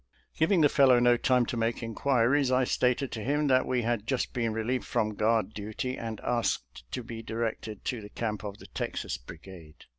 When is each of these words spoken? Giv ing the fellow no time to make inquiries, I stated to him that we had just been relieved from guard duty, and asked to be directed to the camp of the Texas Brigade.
Giv 0.35 0.51
ing 0.51 0.61
the 0.61 0.67
fellow 0.67 0.97
no 0.97 1.15
time 1.15 1.45
to 1.45 1.55
make 1.55 1.83
inquiries, 1.83 2.51
I 2.51 2.63
stated 2.63 3.11
to 3.11 3.23
him 3.23 3.45
that 3.49 3.67
we 3.67 3.83
had 3.83 4.07
just 4.07 4.33
been 4.33 4.51
relieved 4.51 4.83
from 4.85 5.13
guard 5.13 5.53
duty, 5.53 5.95
and 5.95 6.19
asked 6.21 6.91
to 6.93 7.03
be 7.03 7.21
directed 7.21 7.85
to 7.85 8.01
the 8.01 8.09
camp 8.09 8.43
of 8.43 8.57
the 8.57 8.65
Texas 8.65 9.17
Brigade. 9.19 9.85